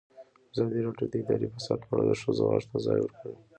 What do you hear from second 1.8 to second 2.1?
په اړه